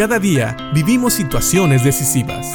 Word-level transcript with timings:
Cada 0.00 0.18
día 0.18 0.56
vivimos 0.72 1.12
situaciones 1.12 1.84
decisivas. 1.84 2.46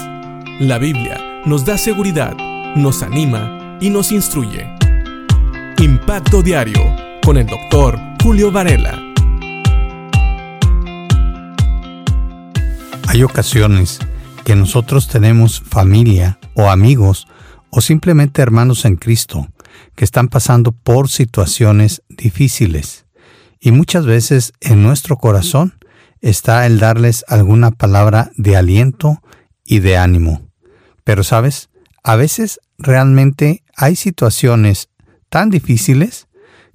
La 0.60 0.80
Biblia 0.80 1.44
nos 1.46 1.64
da 1.64 1.78
seguridad, 1.78 2.36
nos 2.76 3.04
anima 3.04 3.78
y 3.80 3.92
nos 3.92 4.12
instruye. 4.12 4.68
Impacto 5.78 6.42
Diario 6.42 6.82
con 7.24 7.38
el 7.38 7.46
doctor 7.46 8.00
Julio 8.24 8.52
Varela. 8.52 9.00
Hay 13.10 13.22
ocasiones 13.22 14.00
que 14.44 14.56
nosotros 14.56 15.08
tenemos 15.08 15.62
familia 15.62 16.40
o 16.56 16.72
amigos 16.72 17.28
o 17.70 17.80
simplemente 17.80 18.42
hermanos 18.42 18.86
en 18.86 18.96
Cristo 18.96 19.50
que 19.96 20.04
están 20.04 20.30
pasando 20.30 20.72
por 20.72 21.10
situaciones 21.10 22.02
difíciles. 22.10 23.06
Y 23.60 23.70
muchas 23.70 24.08
veces 24.08 24.54
en 24.62 24.82
nuestro 24.82 25.18
corazón 25.18 25.76
está 26.22 26.66
el 26.66 26.80
darles 26.80 27.24
alguna 27.28 27.72
palabra 27.72 28.32
de 28.38 28.56
aliento 28.56 29.22
y 29.64 29.80
de 29.80 29.98
ánimo. 29.98 30.42
Pero 31.04 31.24
sabes, 31.24 31.70
a 32.04 32.16
veces 32.16 32.60
realmente 32.78 33.64
hay 33.76 33.96
situaciones 33.96 34.90
tan 35.30 35.50
difíciles 35.50 36.28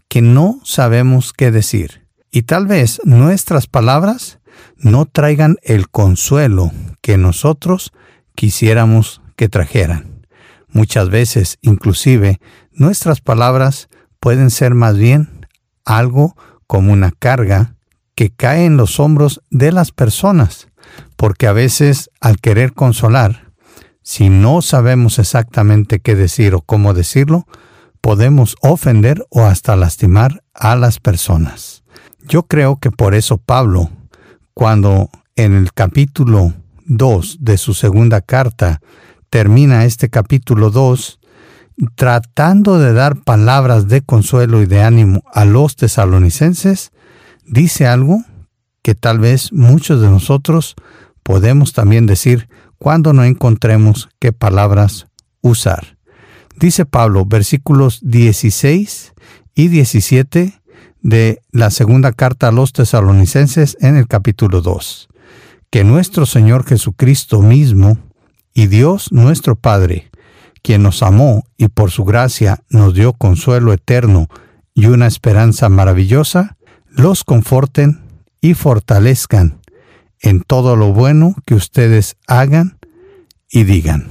que 0.08 0.22
no 0.22 0.60
sabemos 0.64 1.32
qué 1.32 1.50
decir. 1.50 2.06
Y 2.30 2.42
tal 2.42 2.66
vez 2.66 3.00
nuestras 3.04 3.66
palabras 3.66 4.38
no 4.76 5.06
traigan 5.06 5.56
el 5.62 5.88
consuelo 5.88 6.72
que 7.00 7.16
nosotros 7.16 7.92
quisiéramos 8.34 9.20
que 9.36 9.48
trajeran. 9.48 10.26
Muchas 10.68 11.10
veces, 11.10 11.58
inclusive, 11.62 12.40
nuestras 12.72 13.20
palabras 13.20 13.88
pueden 14.20 14.50
ser 14.50 14.74
más 14.74 14.96
bien 14.96 15.46
algo 15.84 16.36
como 16.66 16.92
una 16.92 17.10
carga 17.10 17.74
que 18.20 18.28
cae 18.28 18.66
en 18.66 18.76
los 18.76 19.00
hombros 19.00 19.40
de 19.48 19.72
las 19.72 19.92
personas, 19.92 20.68
porque 21.16 21.46
a 21.46 21.54
veces 21.54 22.10
al 22.20 22.38
querer 22.38 22.74
consolar, 22.74 23.50
si 24.02 24.28
no 24.28 24.60
sabemos 24.60 25.18
exactamente 25.18 26.00
qué 26.00 26.14
decir 26.14 26.54
o 26.54 26.60
cómo 26.60 26.92
decirlo, 26.92 27.46
podemos 28.02 28.56
ofender 28.60 29.24
o 29.30 29.44
hasta 29.44 29.74
lastimar 29.74 30.44
a 30.52 30.76
las 30.76 31.00
personas. 31.00 31.82
Yo 32.28 32.42
creo 32.42 32.76
que 32.76 32.90
por 32.90 33.14
eso 33.14 33.38
Pablo, 33.38 33.88
cuando 34.52 35.08
en 35.34 35.54
el 35.54 35.72
capítulo 35.72 36.52
2 36.88 37.38
de 37.40 37.56
su 37.56 37.72
segunda 37.72 38.20
carta 38.20 38.82
termina 39.30 39.86
este 39.86 40.10
capítulo 40.10 40.70
2, 40.70 41.20
tratando 41.94 42.78
de 42.78 42.92
dar 42.92 43.16
palabras 43.22 43.88
de 43.88 44.02
consuelo 44.02 44.60
y 44.60 44.66
de 44.66 44.82
ánimo 44.82 45.22
a 45.32 45.46
los 45.46 45.74
tesalonicenses, 45.74 46.92
dice 47.50 47.86
algo 47.86 48.24
que 48.82 48.94
tal 48.94 49.18
vez 49.18 49.52
muchos 49.52 50.00
de 50.00 50.08
nosotros 50.08 50.76
podemos 51.22 51.72
también 51.72 52.06
decir 52.06 52.48
cuando 52.78 53.12
no 53.12 53.24
encontremos 53.24 54.08
qué 54.18 54.32
palabras 54.32 55.06
usar. 55.42 55.98
Dice 56.56 56.86
Pablo, 56.86 57.26
versículos 57.26 58.00
16 58.02 59.12
y 59.54 59.68
17 59.68 60.60
de 61.02 61.42
la 61.50 61.70
segunda 61.70 62.12
carta 62.12 62.48
a 62.48 62.52
los 62.52 62.72
tesalonicenses 62.72 63.76
en 63.80 63.96
el 63.96 64.06
capítulo 64.06 64.60
2, 64.60 65.08
que 65.70 65.84
nuestro 65.84 66.26
Señor 66.26 66.64
Jesucristo 66.66 67.42
mismo 67.42 67.98
y 68.54 68.66
Dios 68.66 69.12
nuestro 69.12 69.56
Padre, 69.56 70.10
quien 70.62 70.82
nos 70.82 71.02
amó 71.02 71.44
y 71.56 71.68
por 71.68 71.90
su 71.90 72.04
gracia 72.04 72.62
nos 72.68 72.94
dio 72.94 73.12
consuelo 73.12 73.72
eterno 73.72 74.28
y 74.74 74.86
una 74.86 75.06
esperanza 75.06 75.68
maravillosa, 75.68 76.56
los 76.90 77.24
conforten 77.24 78.00
y 78.40 78.54
fortalezcan 78.54 79.60
en 80.20 80.42
todo 80.42 80.76
lo 80.76 80.92
bueno 80.92 81.34
que 81.46 81.54
ustedes 81.54 82.16
hagan 82.26 82.78
y 83.50 83.64
digan. 83.64 84.08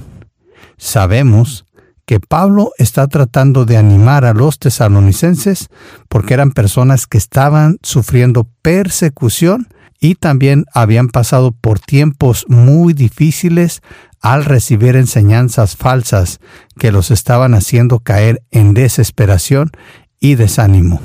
Sabemos 0.76 1.66
que 2.06 2.18
Pablo 2.18 2.72
está 2.76 3.06
tratando 3.06 3.64
de 3.64 3.76
animar 3.76 4.24
a 4.24 4.34
los 4.34 4.58
tesalonicenses 4.58 5.68
porque 6.08 6.34
eran 6.34 6.50
personas 6.50 7.06
que 7.06 7.18
estaban 7.18 7.78
sufriendo 7.82 8.48
persecución 8.62 9.68
y 10.00 10.14
también 10.14 10.64
habían 10.74 11.08
pasado 11.08 11.52
por 11.52 11.78
tiempos 11.78 12.46
muy 12.48 12.94
difíciles 12.94 13.82
al 14.20 14.44
recibir 14.44 14.96
enseñanzas 14.96 15.76
falsas 15.76 16.40
que 16.78 16.90
los 16.90 17.10
estaban 17.10 17.54
haciendo 17.54 18.00
caer 18.00 18.42
en 18.50 18.74
desesperación 18.74 19.70
y 20.18 20.34
desánimo. 20.34 21.00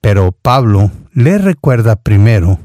Pero 0.00 0.32
Pablo 0.32 0.90
le 1.12 1.38
recuerda 1.38 1.96
primero 1.96 2.58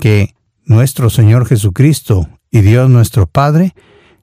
que 0.00 0.34
nuestro 0.64 1.10
Señor 1.10 1.46
Jesucristo 1.46 2.28
y 2.50 2.60
Dios 2.60 2.88
nuestro 2.90 3.26
Padre 3.26 3.74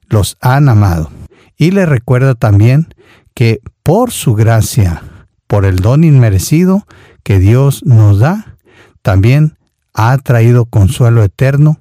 los 0.08 0.36
han 0.40 0.68
amado. 0.68 1.10
Y 1.56 1.70
le 1.70 1.86
recuerda 1.86 2.34
también 2.34 2.88
que 3.34 3.60
por 3.82 4.10
su 4.10 4.34
gracia, 4.34 5.02
por 5.46 5.64
el 5.64 5.76
don 5.76 6.04
inmerecido 6.04 6.86
que 7.22 7.38
Dios 7.38 7.84
nos 7.84 8.18
da, 8.18 8.56
también 9.02 9.56
ha 9.94 10.16
traído 10.18 10.66
consuelo 10.66 11.22
eterno 11.22 11.78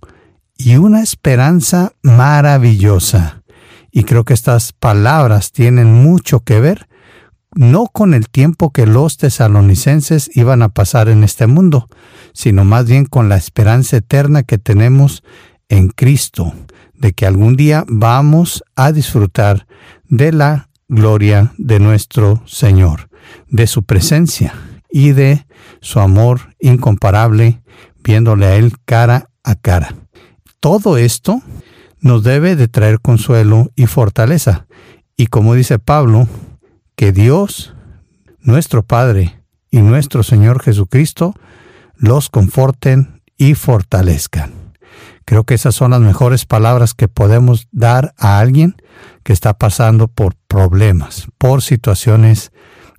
y 0.58 0.78
una 0.78 1.02
esperanza 1.02 1.94
maravillosa. 2.02 3.44
Y 3.92 4.04
creo 4.04 4.24
que 4.24 4.34
estas 4.34 4.74
palabras 4.74 5.52
tienen 5.52 5.94
mucho 5.94 6.42
que 6.42 6.60
ver 6.60 6.88
no 7.56 7.88
con 7.88 8.14
el 8.14 8.30
tiempo 8.30 8.72
que 8.72 8.86
los 8.86 9.18
tesalonicenses 9.18 10.30
iban 10.36 10.62
a 10.62 10.70
pasar 10.70 11.10
en 11.10 11.24
este 11.24 11.48
mundo, 11.48 11.88
sino 12.34 12.66
más 12.66 12.86
bien 12.86 13.06
con 13.06 13.30
la 13.30 13.38
esperanza 13.38 13.98
eterna 13.98 14.44
que 14.44 14.58
tenemos 14.58 15.24
en 15.70 15.88
Cristo, 15.88 16.54
de 16.94 17.14
que 17.14 17.26
algún 17.26 17.56
día 17.56 17.86
vamos 17.88 18.64
a 18.76 18.92
disfrutar 18.92 19.68
de 20.08 20.32
la 20.32 20.70
gloria 20.88 21.54
de 21.58 21.80
nuestro 21.80 22.44
Señor, 22.46 23.10
de 23.50 23.68
su 23.68 23.84
presencia 23.84 24.54
y 24.92 25.14
de 25.14 25.46
su 25.82 26.00
amor 26.00 26.54
incomparable, 26.60 27.62
viéndole 28.04 28.46
a 28.46 28.56
Él 28.56 28.74
cara 28.86 29.30
a 29.44 29.56
cara. 29.56 29.96
Todo 30.60 30.98
esto 30.98 31.42
nos 32.02 32.24
debe 32.24 32.56
de 32.56 32.68
traer 32.68 33.00
consuelo 33.00 33.72
y 33.76 33.88
fortaleza. 33.88 34.68
Y 35.18 35.28
como 35.28 35.54
dice 35.56 35.80
Pablo, 35.80 36.28
que 36.96 37.12
Dios, 37.12 37.76
nuestro 38.40 38.84
Padre 38.84 39.42
y 39.70 39.82
nuestro 39.82 40.24
Señor 40.24 40.62
Jesucristo 40.62 41.34
los 41.96 42.30
conforten 42.30 43.22
y 43.38 43.56
fortalezcan. 43.56 44.54
Creo 45.26 45.44
que 45.44 45.56
esas 45.56 45.74
son 45.74 45.92
las 45.92 46.02
mejores 46.02 46.46
palabras 46.46 46.94
que 46.94 47.08
podemos 47.08 47.68
dar 47.72 48.14
a 48.18 48.40
alguien 48.40 48.76
que 49.24 49.34
está 49.34 49.56
pasando 49.56 50.08
por 50.08 50.36
problemas, 50.48 51.28
por 51.38 51.62
situaciones 51.62 52.52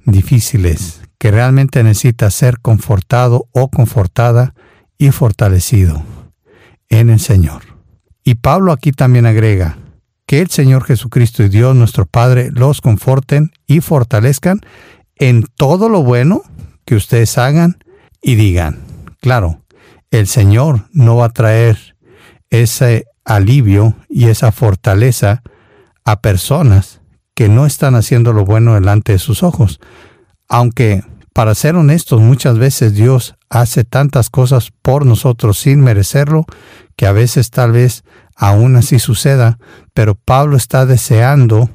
difíciles, 0.04 1.02
que 1.18 1.30
realmente 1.30 1.82
necesita 1.82 2.30
ser 2.30 2.60
confortado 2.60 3.48
o 3.52 3.70
confortada 3.70 4.54
y 4.98 5.10
fortalecido 5.10 6.02
en 6.88 7.10
el 7.10 7.20
Señor. 7.20 7.62
Y 8.24 8.36
Pablo 8.36 8.72
aquí 8.72 8.90
también 8.90 9.24
agrega, 9.24 9.78
que 10.26 10.40
el 10.40 10.50
Señor 10.50 10.84
Jesucristo 10.84 11.42
y 11.42 11.48
Dios 11.48 11.74
nuestro 11.76 12.04
Padre 12.04 12.50
los 12.52 12.80
conforten 12.80 13.52
y 13.66 13.80
fortalezcan 13.80 14.60
en 15.16 15.44
todo 15.56 15.88
lo 15.88 16.02
bueno 16.02 16.42
que 16.84 16.96
ustedes 16.96 17.38
hagan 17.38 17.78
y 18.20 18.34
digan. 18.34 18.80
Claro, 19.20 19.62
el 20.10 20.26
Señor 20.26 20.88
no 20.92 21.16
va 21.16 21.26
a 21.26 21.30
traer 21.30 21.96
ese 22.50 23.06
alivio 23.24 23.96
y 24.08 24.26
esa 24.26 24.52
fortaleza 24.52 25.42
a 26.04 26.20
personas 26.20 27.00
que 27.34 27.48
no 27.48 27.66
están 27.66 27.94
haciendo 27.94 28.32
lo 28.32 28.44
bueno 28.44 28.74
delante 28.74 29.12
de 29.12 29.18
sus 29.18 29.42
ojos. 29.42 29.80
Aunque, 30.48 31.04
para 31.34 31.54
ser 31.54 31.76
honestos, 31.76 32.20
muchas 32.20 32.58
veces 32.58 32.94
Dios 32.94 33.34
hace 33.50 33.84
tantas 33.84 34.30
cosas 34.30 34.72
por 34.82 35.04
nosotros 35.04 35.58
sin 35.58 35.80
merecerlo, 35.80 36.46
que 36.96 37.06
a 37.06 37.12
veces 37.12 37.50
tal 37.50 37.72
vez 37.72 38.04
aún 38.36 38.76
así 38.76 38.98
suceda, 38.98 39.58
pero 39.94 40.14
Pablo 40.14 40.56
está 40.56 40.86
deseando 40.86 41.70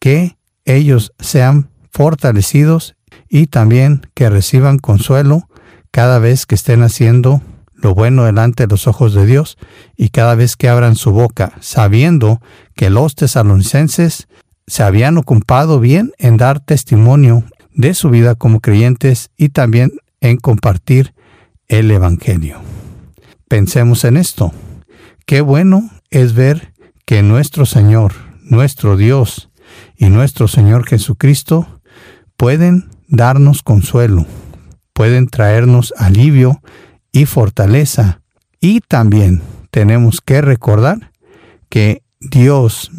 que 0.00 0.36
ellos 0.64 1.12
sean 1.18 1.70
fortalecidos 1.90 2.96
y 3.28 3.46
también 3.46 4.06
que 4.14 4.30
reciban 4.30 4.78
consuelo 4.78 5.48
cada 5.90 6.18
vez 6.18 6.46
que 6.46 6.54
estén 6.54 6.82
haciendo 6.82 7.42
lo 7.74 7.94
bueno 7.94 8.24
delante 8.24 8.64
de 8.64 8.70
los 8.70 8.86
ojos 8.86 9.14
de 9.14 9.26
Dios 9.26 9.56
y 9.96 10.08
cada 10.08 10.34
vez 10.34 10.56
que 10.56 10.68
abran 10.68 10.96
su 10.96 11.12
boca, 11.12 11.52
sabiendo 11.60 12.40
que 12.74 12.90
los 12.90 13.14
tesalonicenses 13.14 14.28
se 14.66 14.82
habían 14.82 15.16
ocupado 15.16 15.80
bien 15.80 16.12
en 16.18 16.36
dar 16.36 16.60
testimonio 16.60 17.44
de 17.72 17.94
su 17.94 18.10
vida 18.10 18.34
como 18.34 18.60
creyentes 18.60 19.30
y 19.36 19.50
también 19.50 19.92
en 20.20 20.36
compartir 20.36 21.14
el 21.68 21.90
Evangelio. 21.90 22.60
Pensemos 23.48 24.04
en 24.04 24.16
esto. 24.16 24.52
Qué 25.26 25.40
bueno 25.40 25.88
es 26.10 26.34
ver 26.34 26.72
que 27.04 27.22
nuestro 27.22 27.66
Señor, 27.66 28.12
nuestro 28.42 28.96
Dios 28.96 29.50
y 29.96 30.06
nuestro 30.08 30.48
Señor 30.48 30.86
Jesucristo 30.86 31.80
pueden 32.36 32.88
darnos 33.08 33.62
consuelo, 33.62 34.26
pueden 34.92 35.28
traernos 35.28 35.94
alivio 35.96 36.60
y 37.12 37.26
fortaleza 37.26 38.20
y 38.60 38.80
también 38.80 39.42
tenemos 39.70 40.20
que 40.20 40.40
recordar 40.40 41.12
que 41.68 42.02
Dios 42.20 42.90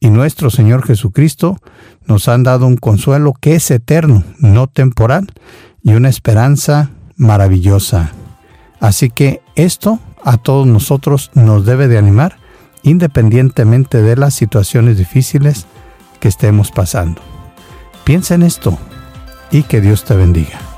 y 0.00 0.10
nuestro 0.10 0.50
Señor 0.50 0.84
Jesucristo 0.84 1.58
nos 2.06 2.28
han 2.28 2.42
dado 2.42 2.66
un 2.66 2.76
consuelo 2.76 3.34
que 3.40 3.54
es 3.54 3.70
eterno, 3.70 4.24
no 4.38 4.66
temporal, 4.66 5.28
y 5.82 5.94
una 5.94 6.08
esperanza 6.08 6.90
maravillosa. 7.16 8.12
Así 8.80 9.10
que 9.10 9.42
esto 9.54 10.00
a 10.24 10.38
todos 10.38 10.66
nosotros 10.66 11.30
nos 11.34 11.64
debe 11.66 11.88
de 11.88 11.98
animar 11.98 12.41
independientemente 12.82 14.02
de 14.02 14.16
las 14.16 14.34
situaciones 14.34 14.98
difíciles 14.98 15.66
que 16.20 16.28
estemos 16.28 16.70
pasando. 16.70 17.20
Piensa 18.04 18.34
en 18.34 18.42
esto 18.42 18.78
y 19.50 19.62
que 19.62 19.80
Dios 19.80 20.04
te 20.04 20.14
bendiga. 20.14 20.71